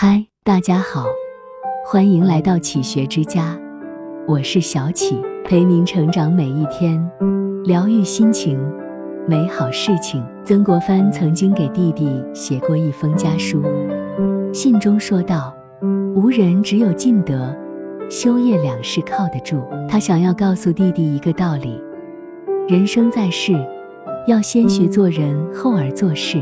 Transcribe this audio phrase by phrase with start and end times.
[0.00, 1.06] 嗨，大家好，
[1.84, 3.58] 欢迎来到启学之家，
[4.28, 7.04] 我是小启，陪您成长每一天，
[7.64, 8.56] 疗愈心情，
[9.26, 10.24] 美好事情。
[10.44, 13.60] 曾国藩曾经给弟弟写过一封家书，
[14.52, 15.52] 信中说道
[16.14, 17.52] ：“无人只有尽德，
[18.08, 21.82] 修业两事靠得住。”他想要告诉弟弟一个道理：
[22.68, 23.52] 人生在世，
[24.28, 26.40] 要先学做人，后而做事，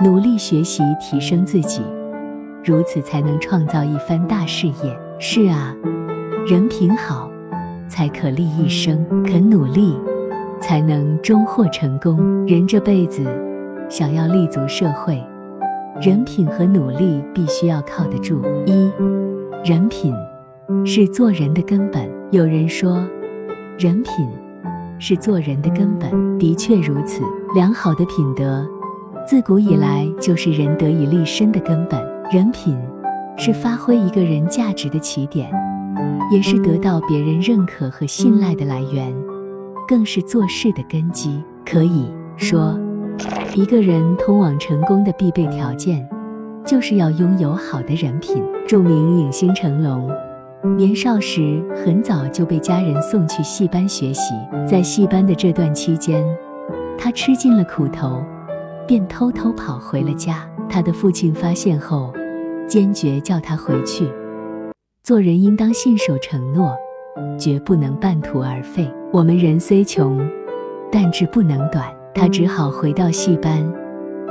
[0.00, 1.80] 努力学习，提升自己。
[2.64, 4.98] 如此才能创造一番大事业。
[5.18, 5.74] 是啊，
[6.46, 7.30] 人品好，
[7.88, 9.98] 才可立一生；肯努力，
[10.60, 12.46] 才能终获成功。
[12.46, 13.24] 人这辈子
[13.88, 15.22] 想要立足社会，
[16.00, 18.42] 人品和努力必须要靠得住。
[18.66, 18.90] 一，
[19.64, 20.14] 人品
[20.84, 22.10] 是做人的根本。
[22.30, 23.04] 有人说，
[23.78, 24.28] 人品
[24.98, 27.22] 是做人的根本，的确如此。
[27.54, 28.64] 良好的品德，
[29.26, 32.09] 自古以来就是人得以立身的根本。
[32.30, 32.78] 人品
[33.36, 35.50] 是发挥一个人价值的起点，
[36.30, 39.12] 也是得到别人认可和信赖的来源，
[39.88, 41.42] 更是做事的根基。
[41.66, 42.78] 可以说，
[43.56, 46.08] 一个人通往成功的必备条件，
[46.64, 48.40] 就是要拥有好的人品。
[48.64, 50.08] 著名影星成龙，
[50.76, 54.34] 年少时很早就被家人送去戏班学习，
[54.64, 56.24] 在戏班的这段期间，
[56.96, 58.22] 他吃尽了苦头，
[58.86, 60.48] 便偷偷跑回了家。
[60.68, 62.12] 他的父亲发现后。
[62.70, 64.08] 坚决叫他回去。
[65.02, 66.76] 做人应当信守承诺，
[67.36, 68.88] 绝不能半途而废。
[69.12, 70.16] 我们人虽穷，
[70.92, 71.84] 但志不能短。
[72.14, 73.60] 他只好回到戏班，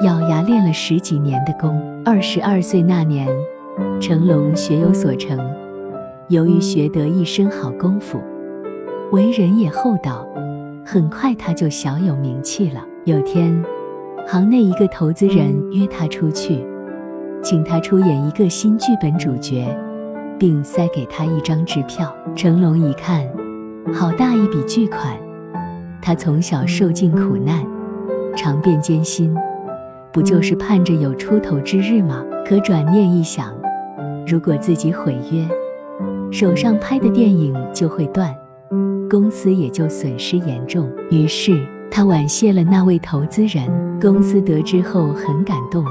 [0.03, 1.77] 咬牙练了十几年的功。
[2.05, 3.27] 二十二岁那年，
[3.99, 5.37] 成龙学有所成。
[6.29, 8.21] 由于学得一身好功夫，
[9.11, 10.25] 为人也厚道，
[10.85, 12.85] 很快他就小有名气了。
[13.03, 13.61] 有天，
[14.27, 16.65] 行内一个投资人约他出去。
[17.41, 19.65] 请他出演一个新剧本主角，
[20.37, 22.13] 并塞给他一张支票。
[22.35, 23.25] 成龙一看，
[23.93, 25.17] 好大一笔巨款，
[26.01, 27.65] 他从小受尽苦难，
[28.35, 29.35] 尝遍艰辛，
[30.11, 32.23] 不就是盼着有出头之日吗？
[32.45, 33.53] 可转念一想，
[34.27, 35.47] 如果自己毁约，
[36.31, 38.35] 手上拍的电影就会断，
[39.09, 40.89] 公司也就损失严重。
[41.09, 41.57] 于是
[41.89, 43.89] 他婉谢了那位投资人。
[44.01, 45.83] 公司得知后很感动。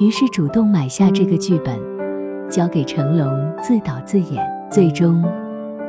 [0.00, 1.78] 于是主动买下这个剧本，
[2.48, 3.30] 交给成龙
[3.62, 4.42] 自导自演。
[4.70, 5.22] 最终，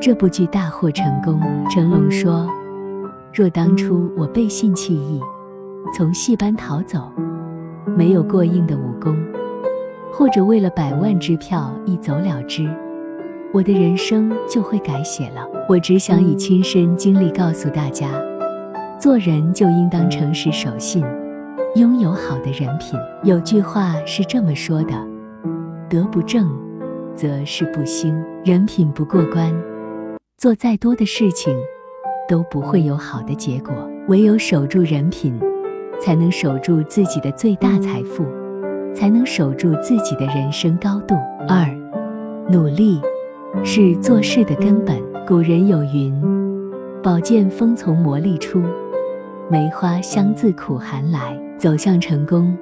[0.02, 1.40] 这部剧大获成功。
[1.70, 2.46] 成龙说
[3.32, 5.18] ：“若当初我背信弃义，
[5.96, 7.10] 从戏班逃走，
[7.96, 9.16] 没有过硬的武功，
[10.12, 12.68] 或者为了百万支票一走了之，
[13.50, 15.48] 我的人生就会改写了。
[15.70, 18.08] 我只想以亲身经历告诉大家，
[19.00, 21.02] 做人就应当诚实守信。”
[21.74, 24.92] 拥有好的人品，有句话是这么说的：
[25.88, 26.46] 德不正，
[27.16, 28.12] 则事不兴；
[28.44, 29.50] 人品不过关，
[30.36, 31.56] 做再多的事情
[32.28, 33.72] 都不会有好的结果。
[34.08, 35.40] 唯有守住人品，
[35.98, 38.26] 才能守住自己的最大财富，
[38.94, 41.14] 才能守住自己的人生高度。
[41.48, 41.66] 二，
[42.50, 43.00] 努力
[43.64, 45.00] 是做事的根本。
[45.26, 46.14] 古人有云
[47.02, 48.62] ：“宝剑锋从磨砺出，
[49.50, 52.58] 梅花香自苦寒来。”走向成功，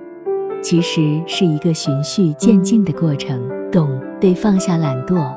[0.60, 3.41] 其实是一个循序渐进的过程。
[3.72, 3.88] 懂
[4.20, 5.32] 得放下懒惰，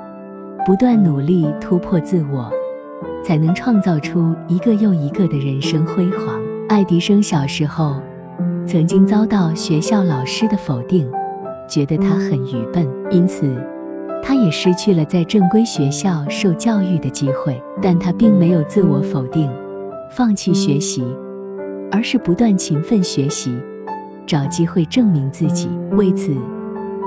[0.66, 2.52] 不断努力突破自我，
[3.24, 6.38] 才能创造出一个又一个的人生辉煌。
[6.68, 8.02] 爱迪生小时候
[8.68, 11.10] 曾经遭到学校老师的否定，
[11.66, 13.56] 觉得他很愚笨，因此
[14.22, 17.64] 他也失去了在正规学校受教育的机会。
[17.82, 19.50] 但他并没有自我否定，
[20.12, 21.06] 放弃学习。
[21.94, 23.56] 而是不断勤奋学习，
[24.26, 25.70] 找机会证明自己。
[25.92, 26.36] 为此，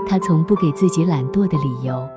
[0.08, 2.08] 他从不给自己懒惰的理由，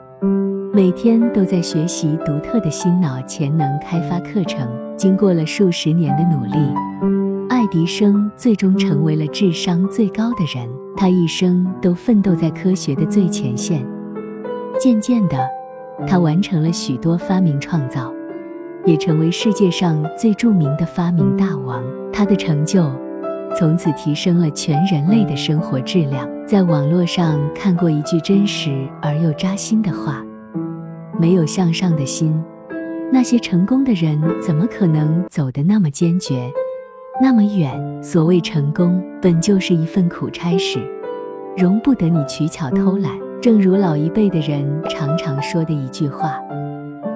[0.72, 4.70] 每天都在学习独特的心脑潜能开发课程。
[4.96, 10.70] 经过了数十年的努力，爱迪生最终成为了智商最高的人。
[10.96, 13.84] 他一生都奋斗在科学的最前线，
[14.80, 15.38] 渐渐的，
[16.06, 18.14] 他完成了许多发明创造。
[18.90, 21.84] 也成为世界上最著名的发明大王。
[22.12, 22.92] 他的成就
[23.56, 26.28] 从此提升了全人类的生活质量。
[26.48, 30.26] 在网络上看过一句真实而又扎心的话：
[31.20, 32.44] 没有向上的心，
[33.14, 36.52] 那些成功的人怎么可能走得那么坚决，
[37.22, 38.04] 那么远？
[38.04, 40.80] 所谓成功，本就是一份苦差事，
[41.56, 43.12] 容不得你取巧偷懒。
[43.40, 46.42] 正如老一辈的人常常说的一句话：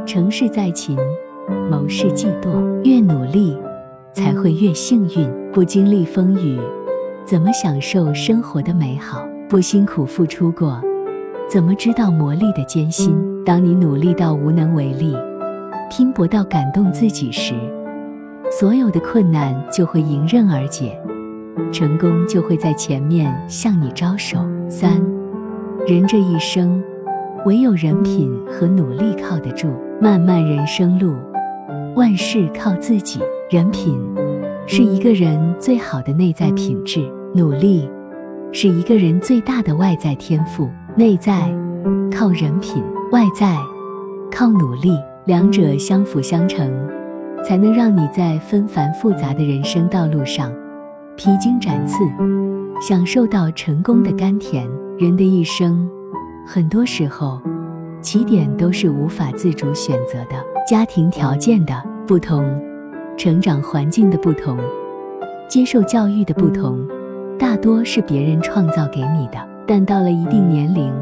[0.05, 0.95] 成事在勤。
[1.69, 2.51] 谋事计多，
[2.83, 3.57] 越努力
[4.13, 5.29] 才会越幸运。
[5.51, 6.59] 不经历风雨，
[7.25, 9.23] 怎么享受生活的美好？
[9.47, 10.81] 不辛苦付出过，
[11.47, 13.15] 怎么知道磨砺的艰辛？
[13.45, 15.15] 当你努力到无能为力，
[15.91, 17.53] 拼搏到感动自己时，
[18.49, 20.99] 所有的困难就会迎刃而解，
[21.71, 24.39] 成功就会在前面向你招手。
[24.67, 24.99] 三，
[25.85, 26.81] 人这一生，
[27.45, 29.67] 唯有人品和努力靠得住。
[30.01, 31.13] 漫漫人生路，
[31.95, 33.19] 万事靠自己。
[33.49, 34.01] 人品
[34.65, 37.89] 是一个人最好的内在品质，努力
[38.51, 40.69] 是一个人最大的外在天赋。
[40.95, 41.53] 内在
[42.11, 43.57] 靠人品，外在
[44.31, 46.71] 靠努力，两者相辅相成，
[47.43, 50.51] 才能让你在纷繁复杂的人生道路上
[51.15, 52.03] 披荆斩刺，
[52.81, 54.67] 享受到成功的甘甜。
[54.97, 55.89] 人的一生，
[56.45, 57.41] 很多时候
[58.01, 62.45] 起点都是无法自主选择的，家庭条件的不同，
[63.17, 64.57] 成长环境的不同，
[65.49, 66.79] 接受教育的不同，
[67.37, 69.37] 大多是别人创造给你的。
[69.67, 70.93] 但到了一定年龄，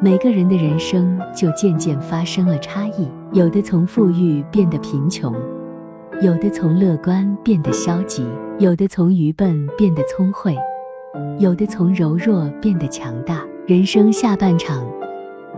[0.00, 3.06] 每个人的人生就渐渐发生了差异。
[3.32, 5.34] 有的从富裕变得贫穷，
[6.22, 8.24] 有的从乐观变得消极，
[8.58, 10.56] 有的从愚笨变得聪慧，
[11.38, 13.44] 有的从柔弱变得强大。
[13.66, 14.82] 人生下半场，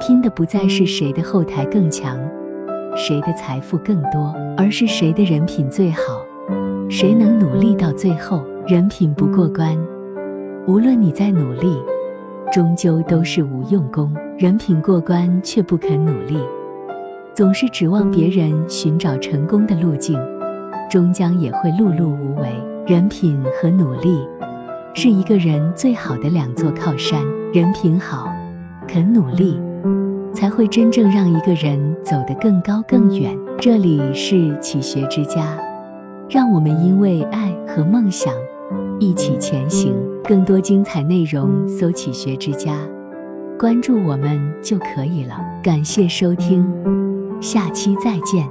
[0.00, 2.18] 拼的不再是谁的后台更强，
[2.96, 6.02] 谁的财富更多，而是谁的人品最好，
[6.88, 8.44] 谁能努力到最后。
[8.66, 9.76] 人品不过关，
[10.66, 11.82] 无论你再努力。
[12.52, 16.36] 终究都是无用功，人品过关却不肯努力，
[17.32, 20.18] 总是指望别人寻找成功的路径，
[20.90, 22.48] 终将也会碌碌无为。
[22.86, 24.26] 人品和努力
[24.94, 27.20] 是一个人最好的两座靠山，
[27.52, 28.28] 人品好，
[28.88, 29.60] 肯努力，
[30.34, 33.36] 才会真正让一个人走得更高更远。
[33.58, 35.58] 这里是启学之家，
[36.28, 38.32] 让我们因为爱和梦想。
[38.98, 39.94] 一起前行，
[40.24, 42.76] 更多精彩内容搜“启学之家”，
[43.58, 45.40] 关注我们就可以了。
[45.62, 46.66] 感谢收听，
[47.40, 48.50] 下期再见。